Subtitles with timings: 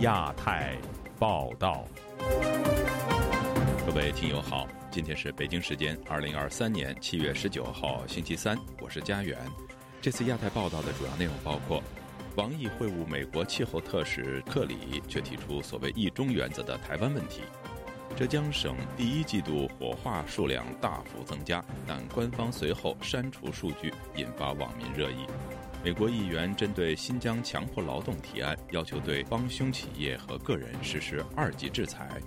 [0.00, 0.78] 亚太
[1.18, 1.84] 报道，
[3.86, 9.36] 各位听友好，今天是北京时间二零二三年七月十九号星期三，我是佳远。
[10.00, 11.82] 这次亚太报道的主要内容包括：
[12.34, 17.42] 王毅会晤美国气候特使克里，却提出所谓“一中”原则的台湾问题；
[18.16, 25.26] 浙江省第一季度火化数量大幅增加，但官方随后删除数据，引发网民热议。
[25.82, 32.20] 美国议员针对新疆强迫劳动提案，要求对帮凶企业和个人实施二级制裁。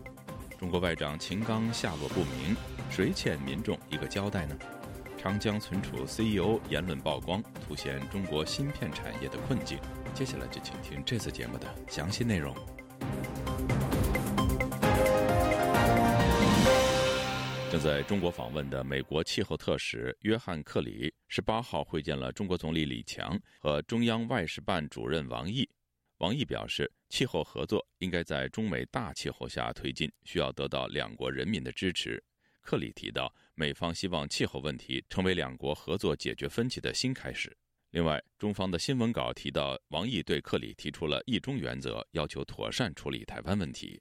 [0.57, 2.55] 中国外长秦刚下落不明，
[2.89, 4.57] 谁欠民众一个交代呢？
[5.19, 9.77] 长江存储 CEO 言论曝光，凸显中国芯片产业的困境。
[10.15, 12.55] 接下来就请听这次节目的详细内容。
[17.73, 25.67] 正在中国访问的美国气候特使约翰·克里十八号会见了中国总理李强和中央外事办主任王毅。
[26.19, 32.23] 王毅表示，气候合作应该在中美大气候下推进，需要得到两国人民的支持。
[32.61, 37.57] 克里提到，美方希望气候问题成为两国合作解决分歧的新开始。
[37.89, 43.99] 另外，中方的新闻稿提到，王毅对克里提出了一中原则，要求妥善处理台湾问题。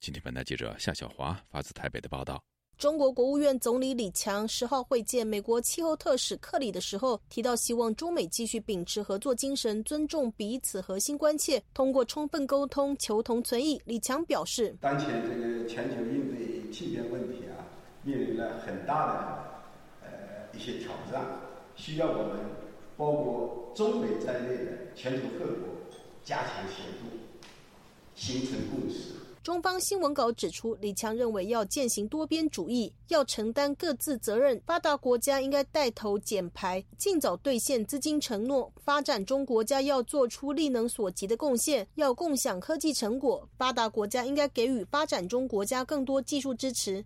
[0.00, 2.44] 今天，本台记者夏小华发自台北的报道。
[2.78, 13.80] 中国国务院总理李强十号会见美国气候特使克里的时候，提到希望中美继续秉持合作精神，尊重彼此核心关切，通过充分沟通求同存异。
[13.86, 17.64] 李强表示，当前这个全球应对气变问题啊，
[18.02, 20.08] 面临了很大的呃
[20.52, 21.24] 一些挑战，
[21.76, 22.40] 需要我们
[22.98, 25.68] 包括中美在内的全球各国
[26.22, 27.08] 加强协作，
[28.14, 29.14] 形成共识。
[29.46, 34.60] 中方新闻稿指出，李强认为要践行多边主义，要承担各自责任。
[34.66, 43.48] 发达国家应该带头减排，尽早兑现资金承诺；发展中国家要做出力能所及的贡献，要共享科技成果。
[43.56, 47.04] 发达国家应该给予发展中国家更多技术支持。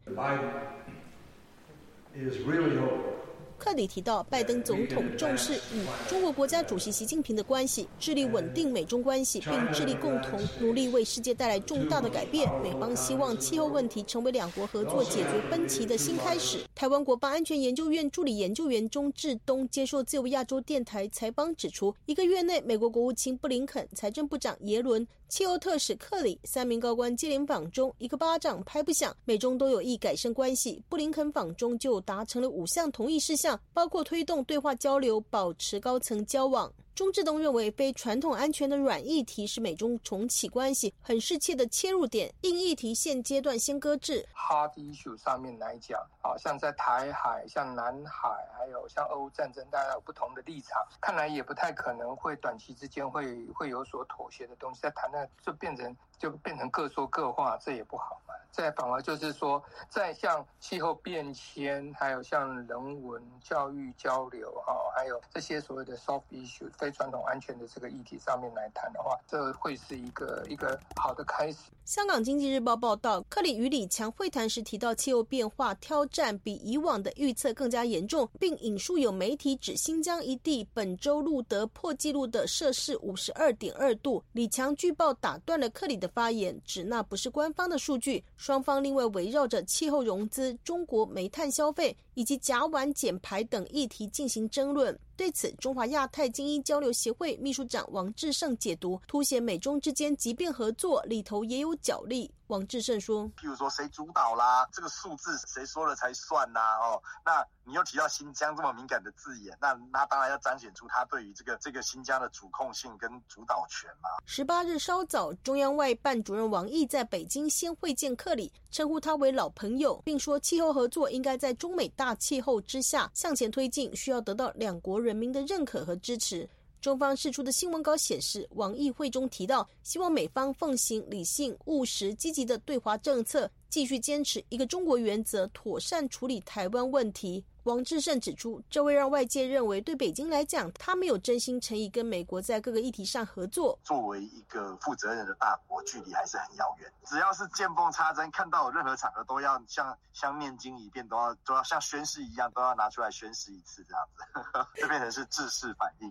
[3.61, 12.51] 克里提到，拜登总统重视与中国国家主席习近平的关系，致力稳定美中关系，并致力共同努力为世界带来重大的改变。
[12.63, 16.65] 美方希望气候问题成为两国合作解决分歧的新开始。
[16.75, 30.83] 台湾国防安全研究院助理研究员钟志东接受自由亚洲电台采访指出，一个月内，美国国务卿布林肯、财政部长耶伦、气候特使克里三名高官接连访中，一个巴掌拍不响，美中都有意改善关系。
[30.89, 33.59] 布林肯访中就达成了五项同意事项。
[33.73, 36.71] 包括推动对话交流，保持高层交往。
[37.01, 42.31] 钟志东认为，非传统安全的软议题是美中重启关系很适切的切入点。
[42.43, 44.23] 硬议题现阶段先搁置。
[44.35, 54.83] Hard issue 上面来讲，好像在台海、像南海，还有像俄乌战争，大家有不同的立场，看来也不太可能会短期之间会会有所妥协的东西。
[54.83, 58.35] 在谈的就变成就变成各说各话，这也不好嘛。
[58.53, 66.91] 再反而就是说，在像气候变迁，还有像人文教育交流，哈，还有这些所谓的 soft issue 非。
[67.01, 71.71] 传统安全的这个议题上面来谈的话，这会是一个一个好的开始。
[71.87, 84.23] 香港经济日报报道，克里与李强会谈时提到，气候变化挑战比以往的预测更加严重，并引述有媒体指新疆一地本周录得破纪录的摄氏五十二点二度。
[84.33, 88.25] 李强据报打断了克里的发言，指那不是官方的数据。
[88.37, 94.99] 双方另外围绕着气候融资、中国煤炭消费以及甲烷减排等议题进行争论。
[95.21, 102.33] 对此，中华亚太精英交流协会秘书长王志胜解读，凸显美中之间即便合作里头也有角力。
[102.47, 106.59] 王志胜说：“譬如说谁主导啦，这个数字谁说了才算呐？
[106.81, 126.49] 哦，那你又提到新疆这么敏感的字眼，那那当然要彰显出他对于这个这个新疆的主控性跟主导权嘛。”十八日稍早，中央外办主任王毅在北京先会见克里，称呼他为老朋友，并说气候合作应该在中美大气候之下向前推进，需要得到两国人人民的认可和支持。
[126.81, 137.45] 中方释出的新闻稿显示，王毅会中提到，希望美方奉行理性、务实、积极的对华政策，继续坚持一个中国原则，妥善处理台湾问题。
[137.65, 143.79] 王志胜指出，这会让外界认为，对北京来讲，他没有真心诚意跟美国在各个议题上合作。
[143.85, 146.91] 作为一个负责任的大国，距离还是很遥远。
[147.05, 156.11] 只要是见缝插针，看到任何场合都要像像念经一遍，都要都要像宣誓一样，都要拿出来宣誓一次，这样子， 就变成是制式反应。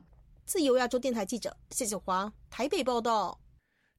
[0.50, 3.40] 自由亚洲电台记者谢小华台北报道：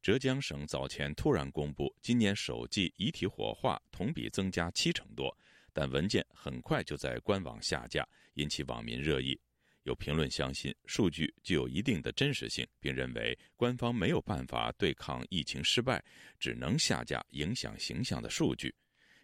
[0.03, 5.33] 浙江省早前突然公布，今年首季遗体火化同比增加七成多，
[5.73, 8.05] 但文件很快就在官网下架，
[8.35, 9.41] 引起网民热议。
[9.85, 16.05] 有评论相信数据具有一定的真实性，并认为官方没有办法对抗疫情失败，
[16.41, 18.75] 只能下架影响形象的数据。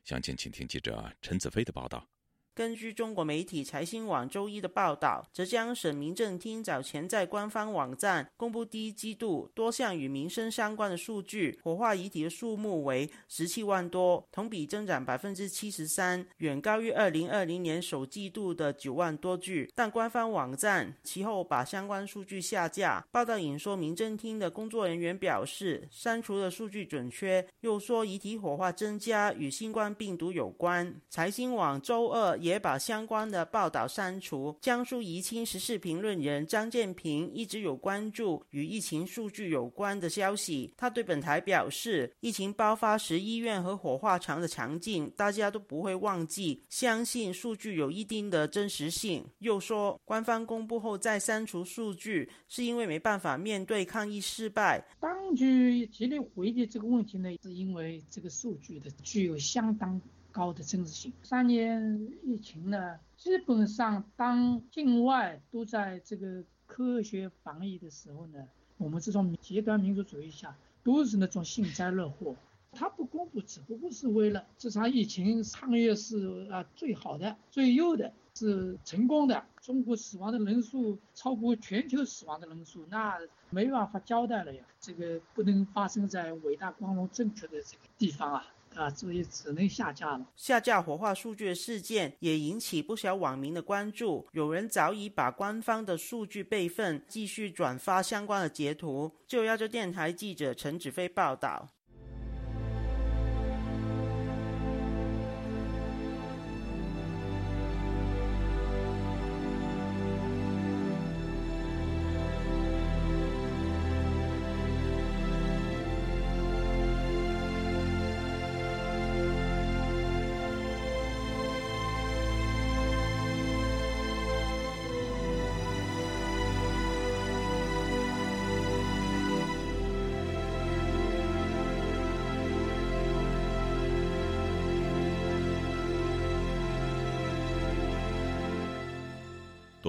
[0.04, 2.08] 详情，请听记者陈子飞的报道。
[2.56, 19.70] 根据中国媒体财新网周一的报道，浙江省民政厅早前在官方网站公布第一季度多项与民生相关的数据，火化遗体的数目为十七万多，同比增长百分之七十三，远高于二零二零年首季度的九万多具。
[19.74, 23.04] 但官方网站其后把相关数据下架。
[23.12, 30.98] 报道引说，民政厅的工作人员表示，删除了数据准确，又说遗体火化增加与新冠病毒有关。
[31.10, 32.34] 财新网周二。
[32.46, 34.56] 也把相关的报道删除。
[34.60, 40.72] 江苏宜兴时事评论人张建平一直有关注与疫情数据有关的消息。
[40.76, 49.24] 他对本台表示，疫情爆发时医院和火化场的场景，大家都不会忘记，相信数据有一定的真实性。
[49.40, 54.86] 又说，官方公布后再删除数据，是因为没办法面对抗疫失败。
[55.00, 60.00] 当局极力回避这个问题呢，是因为这个数据的具有相当。
[60.36, 61.10] 高的真实性。
[61.22, 68.46] 三年疫情呢，基本上当境外都在这个科学防疫的时候呢，
[68.76, 70.54] 我们这种极端民族主义下
[70.84, 72.36] 都是那种幸灾乐祸。
[72.72, 79.42] 他不公布，只不过是为了这场疫情抗疫是啊最好的、最优的，是成功的。
[79.62, 83.18] 中国死亡的人数超过全球死亡的人数，那
[83.48, 84.62] 没办法交代了呀。
[84.78, 88.46] 这个不能发生在伟大、光荣、正确的这个地方啊。
[88.76, 90.26] 啊，所以只能下架了。
[90.36, 99.10] 下架火化数据的事件也引起不少网民的关注，有人早已把官方的数据备份，继续转发相关的截图。
[99.26, 101.68] 就亚洲电台记者陈子飞报道。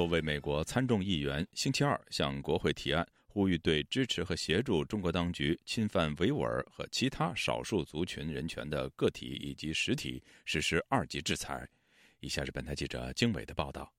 [0.07, 11.67] 为美国参众议员星期二向国会提案，呼吁对支持和协助中国当局侵犯维吾尔和其他少数族群人权的个体以及实体实施二级制裁。
[12.19, 13.96] 以下是本台记者经纬的报道。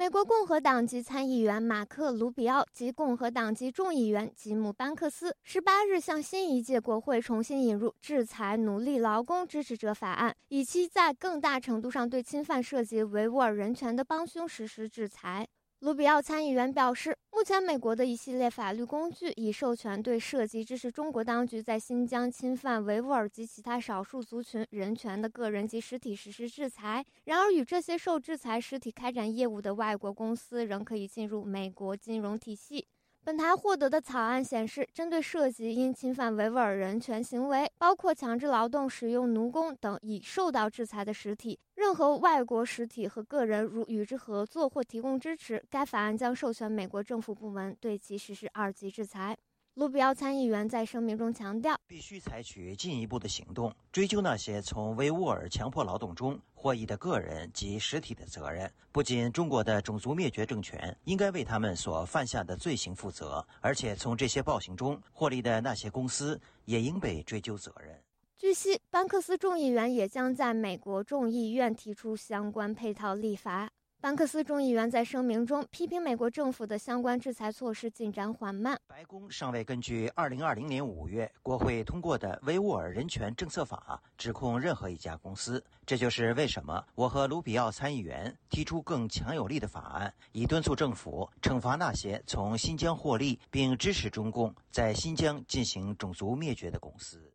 [0.00, 15.46] 美国共和党籍参议员马克·卢比奥及共和党籍众议员吉姆·班克斯十八日向新一届国会重新引入制裁奴隶劳工支持者法案，以期在更大程度上对侵犯涉及维吾尔人权的帮凶实施制裁。
[15.80, 27.02] 卢比奥参议员表示，目前美国的一系列法律工具已授权对涉及支持中国当局在新疆侵犯维吾尔及其他少数族群人权的个人及实体实施制裁。
[27.24, 32.86] 然而，与这些受制裁实体开展业务的外国公司仍可以进入美国金融体系。
[33.22, 49.36] 本台获得的草案显示，针对涉及因侵犯维吾尔人权行为，包括强制劳动、使用奴工等已受到制裁的实体，任何外国实体和个人如与之合作或提供支持，该法案将授权美国政府部门对其实施二级制裁。
[49.80, 58.70] 卢比奥参议员在声明中强调，必须采取进一步的行动，追究那些从维吾尔强迫劳动中获益的个人及实体的责任。
[58.92, 67.98] 不仅中国的种族灭绝政权应该为他们所犯下的罪行负责，而且从这些暴行中获利的那些公司也应被追究责任。
[68.36, 73.70] 据悉，班克斯众议员也将在美国众议院提出相关配套立法。
[74.02, 78.80] 班克斯众议员在声明中批评美国政府的相关制裁措施进展缓慢。
[78.86, 85.62] 白宫尚未根据2020年5月国会通过的维吾尔人权政策法指控任何一家公司。
[85.84, 97.30] 这就是为什么我和卢比奥参议员提出更强有力的法案，以敦促政府惩罚那些从新疆获利并支持中共在新疆进行种族灭绝的公司。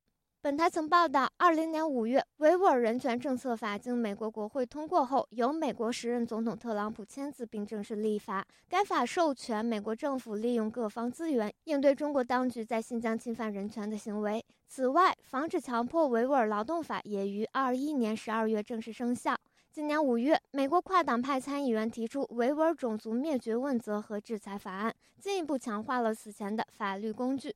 [0.45, 8.45] 本台曾报道，二零年五月，维吾尔人权政策法经美国国会通过后，由美国时任总统特朗普签字并正式立法。
[8.69, 14.45] 该法授权美国政府利用各方资源，应对中国当局在新疆侵犯人权的行为。
[14.67, 19.35] 此外，防止强迫维吾尔劳动法也于二一年十二月正式生效。
[19.71, 27.55] 今年五月，美国跨党派参议员提出维吾尔种族灭绝问责和制裁法案，进一步强化了此前的法律工具。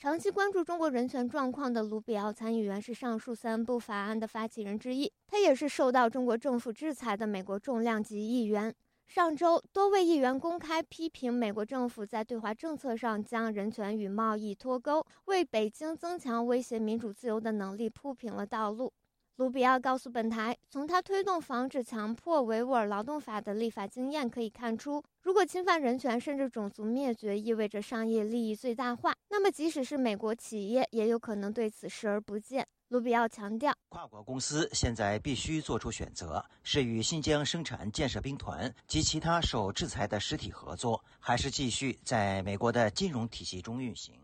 [0.00, 8.72] 长期关注中国人权状况的卢比奥参议员是上述三部法案的发起人之一，他也是受到中国政府制裁的美国重量级议员。
[9.08, 18.92] 上周，多位议员公开批评美国政府在对华政策上将人权与贸易脱钩，为北京增强威胁民主自由的能力铺平了道路。
[19.38, 32.66] 卢比奥告诉本台，从他推动防止强迫维吾尔劳动法的立法经验可以看出，如果侵犯人权甚至种族灭绝意味着商业利益最大化，那么即使是美国企业也有可能对此视而不见。
[32.88, 44.16] 卢比奥强调，跨国公司现在必须做出选择：是与新疆生产建设兵团及其他受制裁的实体合作，还是继续在美国的金融体系中运行。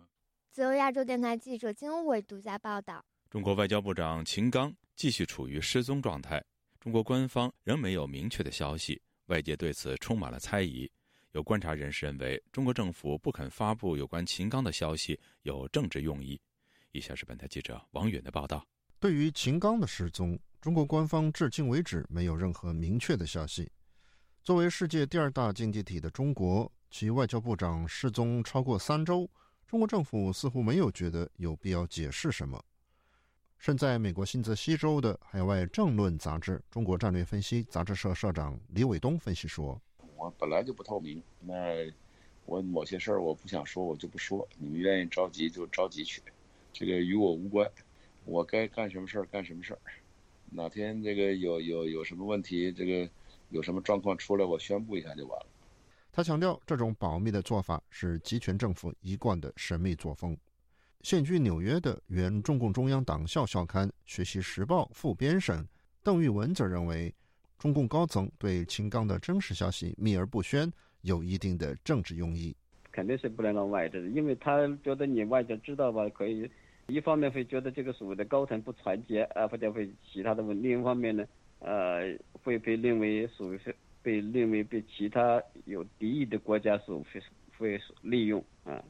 [0.50, 3.00] 自由亚洲电台记者金伟独家报道。
[3.30, 6.42] 中国外交部长秦刚继续处于失踪状态，
[6.80, 10.90] 中国官方仍没有明确的消息，外界对此充满了猜疑。
[11.32, 16.40] 有观察人士认为，中国政府不肯发布有关秦刚的消息，有政治用意。
[16.92, 18.64] 以下是本台记者王远的报道：
[19.00, 23.68] 对于秦刚的失踪，中国官方至今为止没有任何明确的消息。
[24.44, 29.28] 作为世界第二大经济体的中国，其外交部长失踪超过三周，
[29.66, 32.64] 中国政府似乎没有觉得有必要解释什么。
[33.64, 39.80] 身在美国新泽西州的海外政论杂志中国战略分析杂志社社长李伟东分析说
[40.18, 41.90] ：“我本来就不透明，那
[42.44, 44.46] 我某些事儿我不想说，我就不说。
[44.58, 46.20] 你们愿意着急就着急去，
[46.74, 47.66] 这个与我无关。
[48.26, 49.80] 我该干什么事儿干什么事儿。
[50.50, 53.10] 哪天这个有有有什么问题，这个
[53.48, 55.46] 有什么状况出来，我宣布一下就完了。”
[56.12, 60.36] 他强调，这种保密的做法是集权政府一贯的神秘作风。
[61.04, 65.62] 现居纽约的原中共中央党校校刊《学习时报》副编审
[66.02, 67.14] 邓玉文则认为，
[67.58, 72.56] 中共高层对秦刚的真实消息秘而不宣，有一定的政治用意。
[72.90, 76.50] 肯定是不能让外界，因为他觉得你外界知道吧，可以
[76.86, 81.22] 一方面会觉得这个所谓的高层不团结啊，或者会其他的问；另一方面呢，
[81.58, 87.22] 呃，会被认为所谓是被认为被其他有敌意的国家所会
[87.58, 88.82] 会利用啊。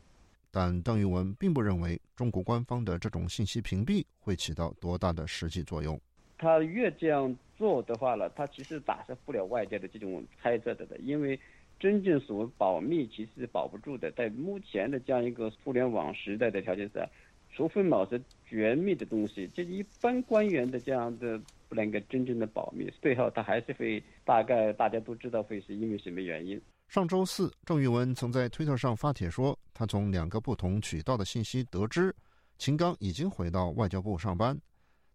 [0.52, 6.00] 但邓玉文并不认为中国官方的这种信息屏蔽会起到多大的实际作用。
[6.38, 11.38] 他越这样做的话呢，他其实打消不了外界的这种猜测的的，因为
[11.78, 14.10] 真正所谓保密其实是保不住的。
[14.12, 17.08] 在目前的这样一个互联网时代的条件下，
[17.52, 26.60] 除非某些绝密的东西，这一般官员的这样的不能够真正的保密，最后他还是会大概大家都知道会是因为什么原因。
[26.88, 32.14] 上周四，郑玉文曾在推特上发帖说，他从两个不同渠道的信息得知，
[32.56, 34.56] 秦刚已经回到外交部上班。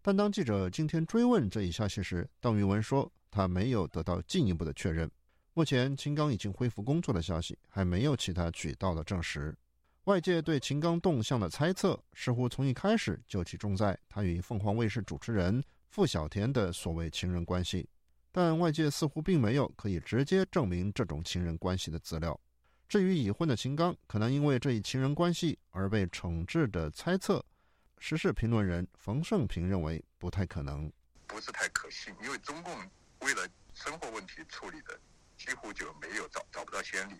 [0.02, 5.10] 但当记者今天追问这一消息时，邓玉文说他没有得到进一步的确认。
[5.54, 9.56] 目前，秦刚已经恢复工作的消息还没有其他渠道的证实。
[10.04, 17.88] 外界对秦刚动向的猜测，似乎从一开始就集中在他与凤凰卫视主持人傅小田的所谓情人关系。
[18.32, 22.38] 但外界似乎并没有可以直接证明这种情人关系的资料。
[22.88, 27.44] 至于已婚的秦刚可能因为这一情人关系而被惩治的猜测，
[27.98, 30.90] 时事评论人冯胜平认为不太可能，
[31.26, 32.14] 不是太可信。
[32.22, 32.76] 因为中共
[33.20, 34.98] 为了生活问题处理的
[35.36, 37.14] 几乎就没有找找不到先例，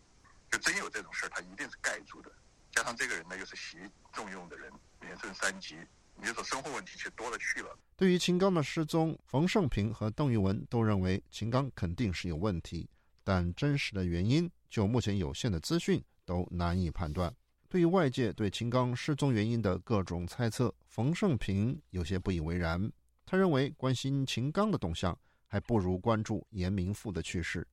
[0.51, 2.33] 就真有这种事儿，他一定是盖住的。
[2.73, 3.79] 加上这个人呢又是习
[4.13, 5.77] 重用的人，连升三级。
[6.21, 7.77] 你说生活问题其实多了去了。
[7.97, 12.89] 对于秦刚的失踪，冯胜平和邓玉文都认为秦刚肯定是有问题，
[13.25, 17.35] 但真实的原因就目前有限的资讯都难以判断。
[17.69, 22.91] 对于外界对秦刚失踪原因的各种猜测，冯胜平有些不以为然。
[23.25, 27.67] 他认为，关心秦刚的动向，还不如关注严明富的去世。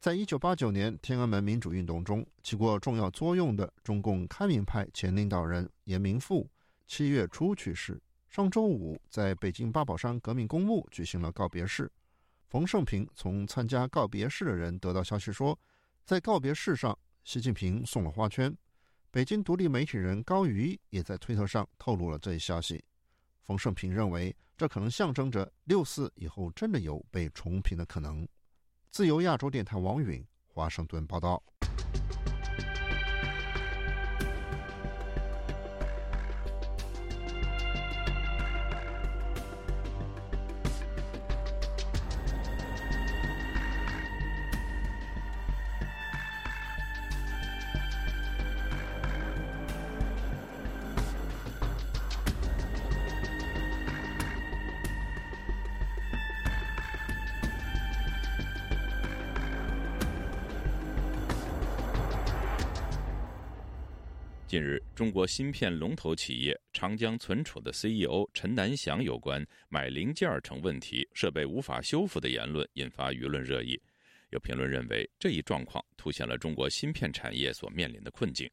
[0.00, 6.50] 在一九八九年天安门民主运动中起过重要作用的中共开明派前领导人严明富。
[6.86, 8.00] 七月初去世。
[8.28, 11.90] 上周五，在北京八宝山革命公墓举行了告别式。
[12.48, 15.58] 冯胜平从参加告别式的人得到消息说，
[16.04, 18.52] 在告别式上，习近平送了花圈。
[19.10, 22.84] 北京独立媒体人高瑜也在推特上透露了这一消息。
[23.44, 28.26] 冯胜平认为，这可能象征着六四以后真的有被重评的可能。
[28.90, 31.40] 自由亚洲电台王允华盛顿报道。
[65.04, 73.78] 中国芯片龙头企业长江存储的 CEO 陈南祥有关买零件成问题、设备无法修复的言论引发舆论热议。
[74.30, 78.50] 有评论认为，这一状况凸显了中国芯片产业所面临的困境。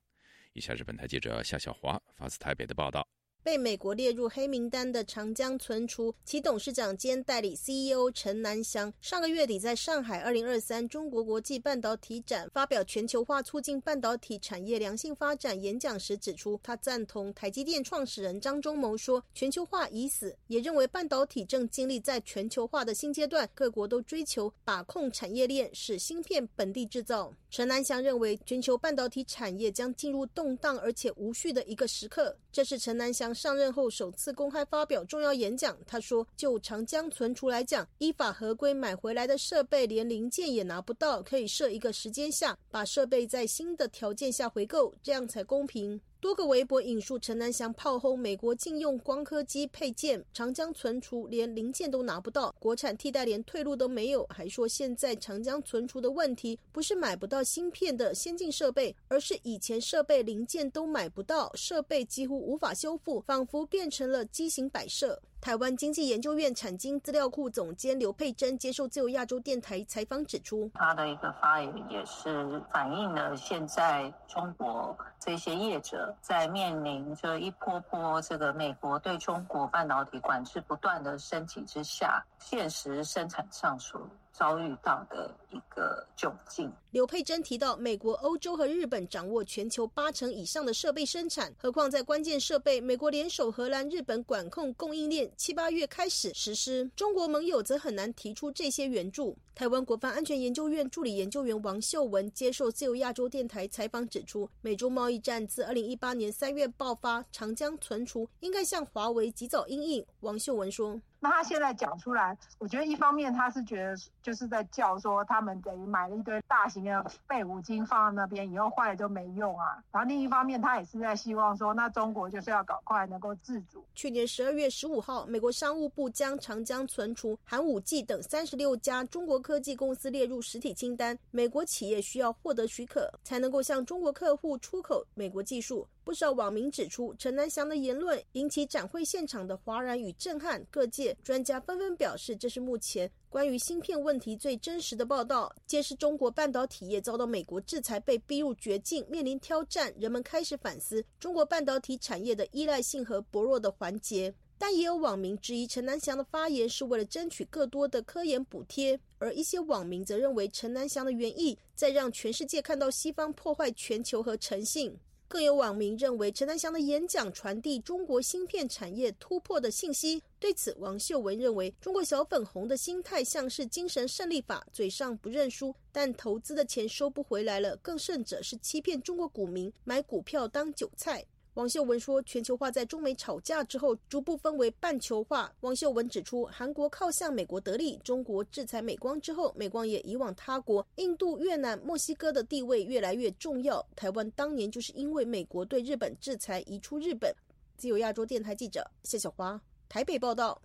[0.51, 3.08] 以下是本台记者夏小华发自台北的报道。
[3.43, 27.33] 被美国列入黑名单的长江存储其董事长兼代理 CEO 陈南祥，上个月底在上海二零二三中国国际半导体展发表全球化促进半导体产业良性发展演讲时指出，他赞同台积电创始人张忠谋说：“全球化已死。”也认为半导体正经历在全球化的新阶段，各国都追求把控产业链，使芯片本地制造。
[27.50, 32.36] 陈南祥认为，全球半导体产业将进入动荡而且无序的一个时刻。
[32.51, 35.78] 这是陈南祥上任后首次公开发表重要演讲。
[35.88, 65.20] 他说：“就长江存储来讲，依法合规买回来的设备连零件也拿不到，可以设一个时间下，把设备在新的条件下回购，这样才公平。”多个微博引述陈南祥炮轰美国禁用光刻机配件，长江存储连零件都拿不到，国产替代连退路都没有，还说现在长江存储的问题不是买不到芯片的先进设备，而是以前设备零件都买不到，设备几乎无法修复，仿佛变成了畸形摆设。
[65.41, 84.00] 台湾经济研究院产经资料库总监刘佩珍接受自由亚洲电台采访指出，他的一个发言也是反映了现在中国这些业者在面临着一波波这个美国对中国半导体管制不断的升级之下，现实生产上所
[84.32, 86.72] 遭遇到的一个窘境。
[86.92, 96.90] 刘佩珍提到，美国、欧洲和日本掌握全球八成以上的设备生产，何况在关键设备，美国联手荷兰、日本管控供应链，七八月开始实施。
[96.96, 99.38] 中国盟友则很难提出这些援助。
[99.54, 110.06] 台湾国防安全研究院助理研究员王秀文接受自由亚洲电台采访指出，美中贸易战自二零一八年三月爆发，长江存储应该向华为及早应应。
[110.22, 119.82] 王秀文说：“那他现在讲出来，我觉得一方面他是觉得就是在叫说他们等于买了一堆大型的。”废五金放在那边，以后坏了就没用啊。
[119.92, 123.86] 然后另一方面，他也是在希望说，那中国就是要搞快能够自主。
[123.93, 131.17] 去年十二月十五号，美国商务部将长江存储、含五 G 等三十六家中国科技公司列入实体清单。
[131.30, 135.88] 美国企业需要获得许可，才能够向中国客户出口美国技术。
[136.04, 149.94] 不少网民指出，陈南祥的言论引起展会现场的哗然与震撼，各界专家纷纷表示，这是目前关于芯片问题最真实的报道，揭示中国半导体业遭到美国制裁，被逼入绝境，面临挑战。
[150.00, 154.34] 人们开始反思中国半导体产业的依赖性和薄弱的环节。
[154.58, 164.96] 但也有网民质疑陈南祥的发言是为了争取更多的科研补贴，而一些网民则认为陈南祥的原意在让全世界看到西方破坏全球和诚信。
[165.32, 170.22] 更有网民认为，陈南祥的演讲传递中国芯片产业突破的信息。
[170.38, 177.78] 对此，王秀文认为，中国小粉红的心态像是精神胜利法，嘴上不认输，但投资的钱收不回来了。
[177.78, 181.26] 更甚者是欺骗中国股民买股票当韭菜。
[181.56, 185.54] 王秀文说，全球化在中美吵架之后逐步分为半球化。
[185.60, 190.86] 王秀文指出，韩国靠向美国得利，中国制裁美光之后，美光也移往他国。
[190.96, 193.86] 印度、越南、墨西哥的地位越来越重要。
[193.98, 197.36] 台湾当年就是因为美国对日本制裁，移出日本。
[197.76, 200.62] 自由亚洲电台记者谢小华台北报道。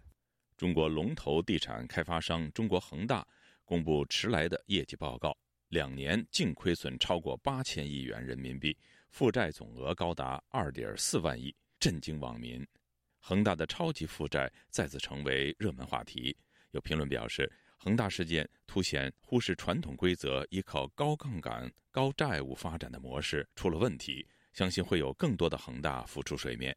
[0.57, 3.27] 中国龙头地产开发商中国恒大
[3.64, 5.37] 公布迟来的业绩报告，
[5.70, 8.77] 两年净亏损超过八千亿元人民币。
[9.16, 12.62] 负债总额高达二点四万亿，震惊网民。
[13.18, 16.37] 恒大的超级负债再次成为热门话题。
[16.72, 24.29] 有评论表示，恒大事件凸显忽视传统规则、依靠高杠杆、高债务发展的模式出了问题。
[24.52, 26.76] 相信会有更多的恒大浮出水面。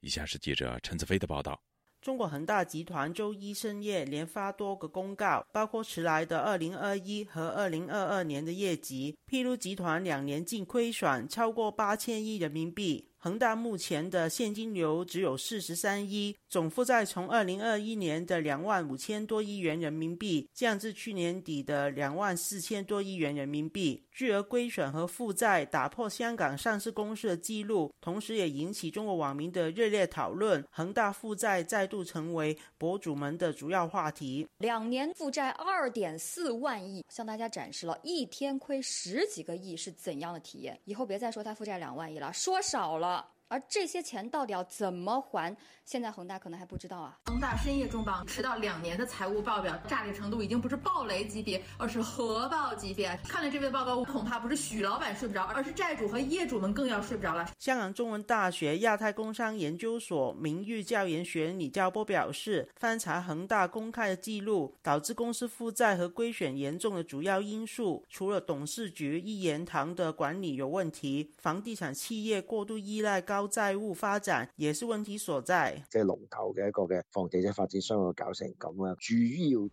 [0.00, 1.62] 以下是记者陈子飞的报道。
[2.02, 13.11] 中国恒大集团周一深夜连发多个公告，包括迟来的二零二一和二零二二年的业绩，披露集团两年净亏损超过八千亿人民币。
[13.22, 30.66] 恒大目前的现金流只有四十三亿，总负债从二零二一年的两万五千多亿元人民币降至去年底的两万四千多亿元人民币，巨额亏损和负债打破香港上市公司的记录，同时也引起中国网民的热烈讨论。
[30.72, 34.44] 恒大负债再度成为博主们的主要话题。
[34.58, 40.76] 两年负债二点四万亿，向大家展示了一天亏十几个亿是怎样的体验。
[40.86, 43.11] 以后别再说他负债两万亿了，说少了。
[43.52, 47.18] 而这些钱到底要怎么还，现在恒大可能还不知道啊。
[47.26, 53.14] 恒大深夜重磅，迟到两年的财务报表，炸裂程度已经不是暴雷级别，而是核爆级别。
[53.28, 57.46] 看了这份报告，恐怕不是许老板睡不着，而是债主和业主们更要睡不着了。
[57.58, 75.82] 香港中文大学亚太工商研究所名誉教研学李教波表示，翻查恒大公开的记录，导致公司负债和规选严重的主要因素，除了董事局一言堂的管理有问题，房地产企业过度依赖高债务发展也是问题所在。
[75.90, 79.14] 即係龍頭嘅一个嘅房地产发展商啊，搞成咁啊，主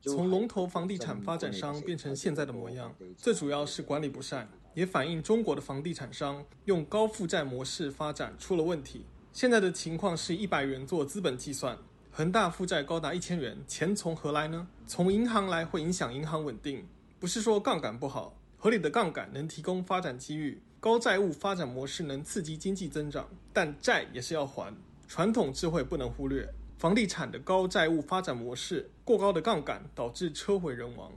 [0.05, 9.05] 要从龙头房地产发展商变成现在的模样，最主要是管理不善，也反映中国的房地产商用高负债模式发展出了问题。
[9.31, 11.77] 现在的情况是一百元做资本计算，
[12.11, 14.67] 恒大负债高达一千元，钱从何来呢？
[14.87, 16.85] 从银行来会影响银行稳定，
[17.19, 20.59] 不是说杠杆不好，合理的杠杆能提供发展机遇。
[20.81, 24.73] 高债务发展模式能刺激经济增长，但债也是要还。
[25.09, 31.11] 传统智慧不能忽略，房地产的高债务发展模式，过高的杠杆导致车毁人亡。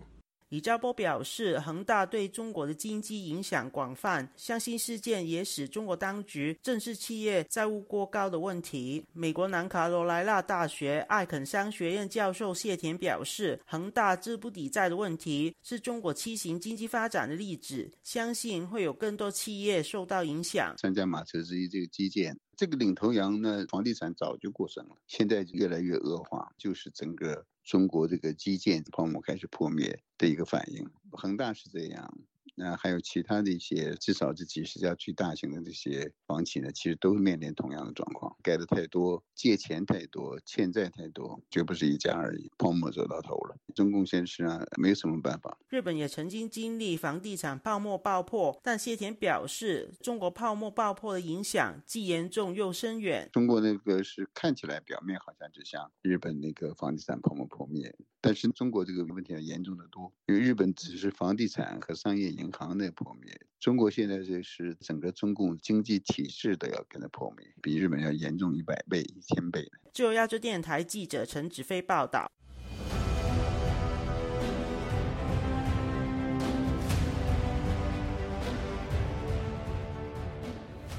[0.53, 9.03] 李兆波表示，恒大对中国的经济影响广泛，相信事件也使中国当局正视企业债务过高的问题。
[9.15, 20.75] 美国南卡罗来纳大学艾肯商学院教授谢田表示，恒大资不抵债的问题是中国畸形经济发展的例子，相信会有更多企业受到影响。
[20.77, 27.45] 三駕馬車之一，这个基建，这个领头羊呢，房地产早就过剩了，现在越来越恶化，就是整个。
[27.65, 32.19] 中国这个基建泡沫开始破灭的一个反应，恒大是这样，
[32.55, 43.57] 那还有其他的一些，至少这几十家最大型的这些房企呢，其实都面临同样的状况，盖的太多，借钱太多，欠债太多，绝不是一家而已，泡沫走到头了。
[43.75, 45.57] 中共現實啊，没有什么办法。
[45.69, 53.29] 日本也曾经经历房地产泡沫爆破，但谢田表示，中国泡沫爆破的影响既严重又深远。
[53.33, 69.65] 中国那个是看起来表面好像就像日本那个房地产泡沫破灭，但是中国这个问题要严重得多，因为日本只是房地产和商業銀行的破灭，中国现在这是整个中共经济体制都要跟着破灭，比日本要严重一百倍、一千倍。
[69.93, 72.29] 就亚洲电台记者陈子飞报道。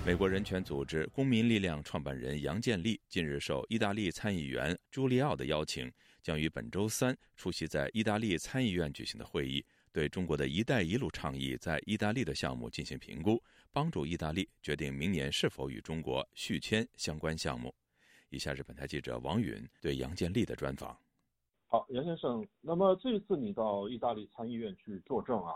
[0.06, 17.74] 美国人权组织公民力量创办人杨建立近日受意大利参议员朱利奥的邀请，将于本周三出席在意大利参议院举行的會議，对中国的一带一路倡议在意大利的项目进行评估，帮助意大利决定明年是否与中国续签相关项目。
[18.30, 20.98] 以下是本台记者王允对杨建立的专访。
[21.68, 25.54] 好，杨先生，那么这一次你到意大利参议院去作证啊？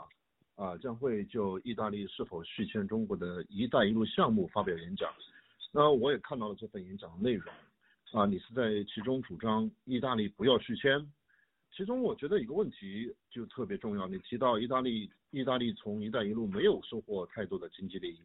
[0.53, 5.11] 啊，将会就意大利是否续签中国的一带一路项目发表演讲。
[5.71, 7.51] 那我也看到了这份演讲的內容。
[8.11, 11.11] 啊，你是在其中主张意大利不要续签。
[11.77, 18.19] 其中我觉得一个问题就特别重要，你提到意大利，意大利从一带一路没有收获太多的经济利益。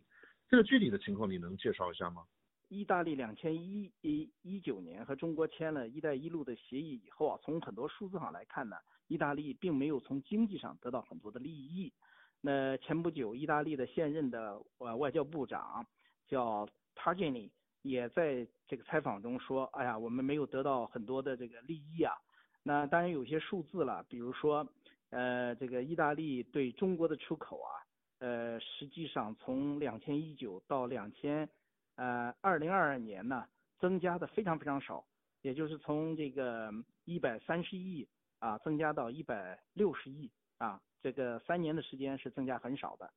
[0.48, 2.24] 这个具体的情况你能介绍一下吗？
[2.68, 8.76] 意大利两千一一一九年和中国签了一带一路的协议以后啊，从很多数字上来看呢，
[9.08, 11.92] 意大利并没有从经济上得到很多的利益。
[12.40, 15.86] 那前不久，意大利的现任的呃外交部长
[16.26, 22.14] 叫塔吉尼也在这个采访中说：“哎呀，我们没有得到很多的这个利益啊。”
[22.62, 24.66] 那当然有些数字了，比如说，
[25.11, 27.70] 呃，这个意大利对中国的出口啊，
[28.18, 31.48] 呃，实际上从两千一九到两千
[31.96, 33.46] 呃二零二二年呢，
[33.81, 35.05] 增加的非常非常少，
[35.40, 36.72] 也就是从这个
[37.05, 38.07] 一百三十亿
[38.38, 40.81] 啊增加到一百六十亿啊。
[41.03, 43.12] 这个三年的时间是增加很少的，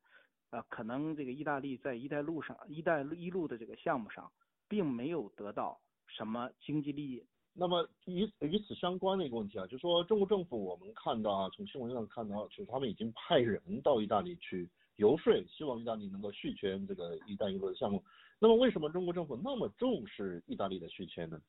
[0.50, 4.32] 呃，可能这个意大利在一带路上，一带一路的这个项目上，
[4.68, 7.24] 并没有得到什么经济利益。
[7.58, 18.04] 那麼與與此相关的一个问题啊，就是说中国政府我们看到啊，从新闻上看到，就是他们已经派人到意大利去游说，希望意大利能够续签这个一带一路的项目。
[18.40, 21.42] 那么为什么中国政府那么重视意大利的续签呢？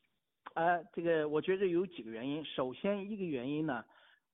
[0.54, 2.44] 呃，这个我觉得有几个原因。
[2.44, 3.84] 首先一个原因呢。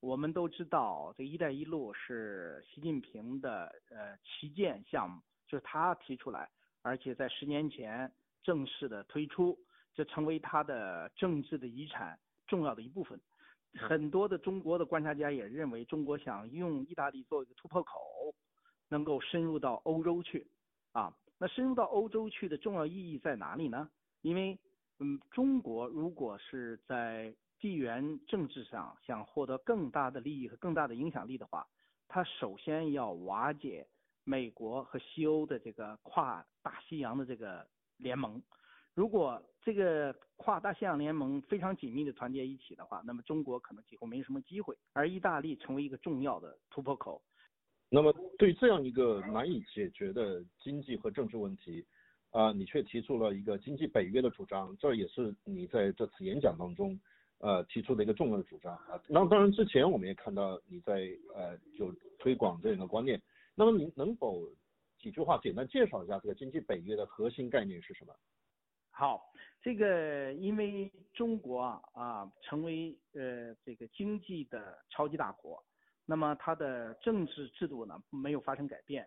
[0.05, 6.51] 我们都知道，这“一带一路”是习近平的呃旗舰项目，就是他提出来，
[6.83, 9.57] 而且在十年前正式的推出，
[9.95, 13.21] 這成为他的政治的遗产重要的一部分。
[13.75, 18.35] 很多的中国的观察家也认为，中国想用意大利做一个突破口，
[18.89, 20.47] 能够深入到欧洲去。
[20.93, 23.89] 啊，那深入到欧洲去的重要意义在哪里呢？
[24.21, 24.59] 因为，
[24.99, 31.67] 嗯，中国如果是在地缘政治上想获得更大的利益和更大的影响力的话，
[32.09, 33.87] 他首先要瓦解
[34.25, 38.43] 美国和西欧的这个跨大西洋的这个联盟，
[38.95, 47.23] 如果这个跨大西洋联盟非常紧密的团结一起的话，那么中国可能几乎没什么机会，而意大利成为一个重要的突破口。
[47.89, 51.85] 那么对这样一个难以解决的经济和政治问题，
[52.31, 56.99] 啊，你却提出了一个经济北约的主张，这也是你在这次演讲当中，
[57.39, 59.01] 呃，提出的一个重要的主张啊。
[59.09, 63.21] 那当然之前我们也看到你在呃就推广这样的观念。
[63.55, 64.43] 那么您能否
[64.99, 68.15] 几句话简单介绍一下这个经济北约的核心概念是什么？
[69.03, 69.21] 好，
[69.61, 75.61] 这个因为中国啊啊成为呃这个经济的超级大国。
[76.07, 79.05] 那么它的政治制度呢没有发生改变，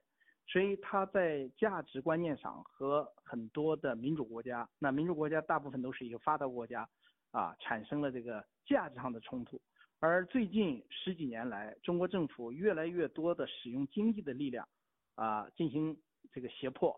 [0.48, 6.86] 所以它在价值观念上和很多的民主国家，那民主国家大部分都是一个发达国家，
[7.32, 9.62] 啊产生了这个价值上的冲突。
[10.02, 14.68] 而最近十几年来，中国政府越来越多的使用经济的力量，
[15.16, 15.98] 啊进行
[16.34, 16.94] 这个胁迫。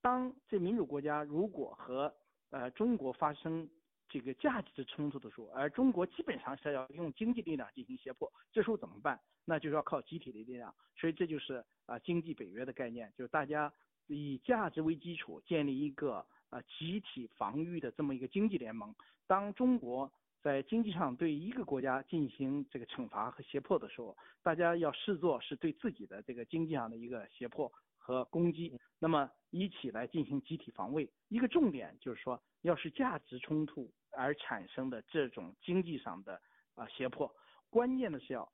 [0.00, 2.12] 当这民主国家如果和
[2.52, 3.68] 呃中国发生
[4.08, 9.18] 这个价值的冲突的时候，而中国基本上是要用经济力量进行胁迫，这时候怎么办？
[9.44, 13.72] 那就是要靠集体的力量，所以这就是啊经济北约的概念，就是大家
[14.06, 18.94] 以价值为基础建立一个啊集体防御的这么一个经济联盟。
[19.26, 20.12] 当中国
[20.42, 31.08] 在经济上对一个国家进行这个惩罚和胁迫的时候，大家要视作是对自己的这个经济上的一个胁迫和攻击，那么一起来进行集体防卫。
[31.28, 36.40] 一个重点就是说，要是价值冲突而产生的这种经济上的
[36.74, 37.34] 啊胁迫，
[37.70, 38.52] 关键的是要。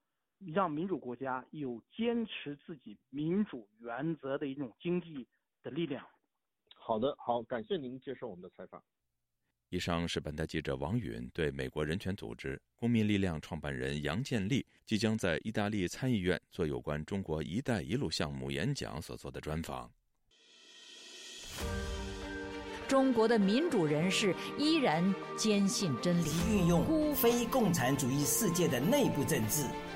[0.54, 5.26] 让民主国家有坚持自己民主原则的一种经济
[5.64, 6.06] 的力量。
[6.76, 8.80] 好的，好，感谢您接受我们的采访。
[9.70, 19.90] 以上是本台记者王允对美国人权组织公民力量创办人杨建立即将在意大利参议院做有关中国“一带一路”项目演讲所做的专访。
[22.88, 29.66] 中国的民主人士依然坚信真理，运用非共产主义世界的内部政治。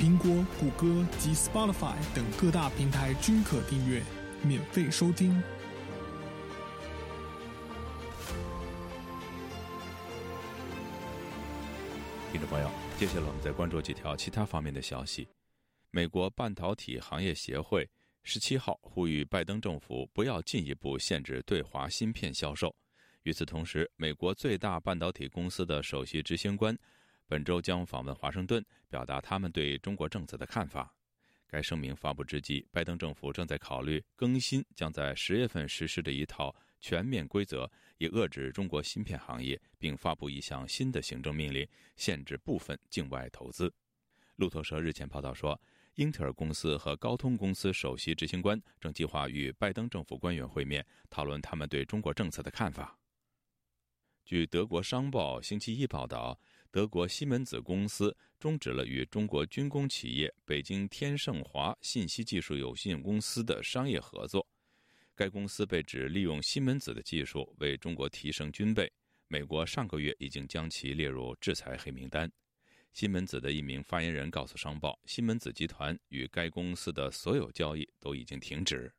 [0.00, 4.02] 苹果、谷歌及 Spotify 等各大平台均可订阅，
[4.42, 5.30] 免费收听。
[12.32, 15.28] 听众朋友，接下来我们再关注几条其他方面的消息。
[15.90, 17.86] 美国半导体行业协会
[18.22, 22.74] 十七号呼吁拜登政府不要进一步限制对华芯片销售。
[23.24, 26.74] 与此同时，美国最大半导体公司的首席执行官。
[27.30, 30.92] 本周将访问华盛顿，表达他们对中国政策的看法。
[31.46, 41.64] 该声明发布之际，拜登政府正在考虑更新将在十月份实施的一套全面规则，以遏制中国芯片行业，并发布一项新的行政命令，
[41.94, 43.72] 限制部分境外投资。
[44.34, 45.60] 路透社日前报道说，
[45.94, 52.98] 英特尔公司和高通公司首席执行官正计划与拜登政府官员会面，讨论他们对中国政策的看法。
[54.24, 56.36] 据德国商报星期一报道。
[56.72, 64.46] 德国西门子公司终止了与中国军工企业北京天盛华信息技术有限公司的商业合作。
[65.16, 68.90] 该公司被指利用西门子的技术为中国提升军备。
[69.26, 72.30] 美国上个月已经将其列入制裁黑名单。
[72.92, 78.92] 西门子的一名发言人告诉商报，西门子集团与该公司的所有交易都已经停止。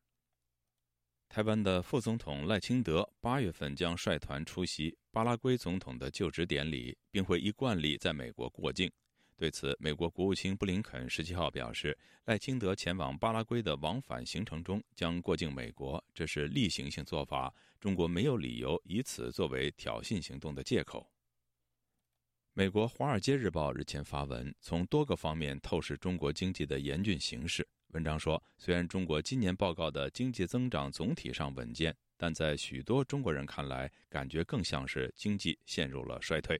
[1.31, 8.91] 台湾的副总统赖清德八月份将率团出席巴拉圭总统的就职典礼，并会依惯例在美国过境。
[9.37, 21.09] 对此，美国国务卿布林肯十七号表示，赖清德前往巴拉圭的往返行程中将过境美国，这是例行性做法，中国没有理由以此作为挑衅行动的借口。
[22.51, 27.65] 美国《华尔街日报》日前发文，从多个方面透视中国经济的严峻形势。
[27.93, 36.59] 文章说，虽然中国今年报告的经济增长总体上稳健，但在许多中国人看来，感觉更像是经济陷入了衰退。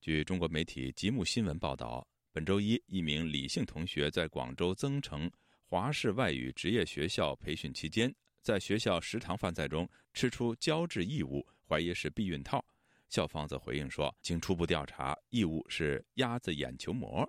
[0.00, 5.30] 据中国媒体吉木新闻报道，本周一，一名李姓同学在广州增城
[5.64, 12.64] 华氏外语职业学校培训期间，在学校食堂饭菜中吃出胶质异物，怀疑是避孕套。
[13.08, 17.28] 校方则回应说，经初步调查，异物是鸭子眼球膜。